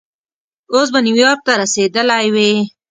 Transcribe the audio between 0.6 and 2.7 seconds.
اوس به نیویارک ته رسېدلی وې.